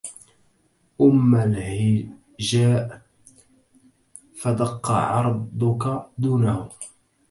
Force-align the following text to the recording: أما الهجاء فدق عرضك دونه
أما 1.01 1.43
الهجاء 1.43 3.01
فدق 4.41 4.91
عرضك 4.91 6.07
دونه 6.17 6.69